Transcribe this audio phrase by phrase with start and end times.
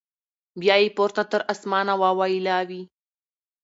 [0.61, 2.81] بیا یې پورته تر اسمانه واویلا وي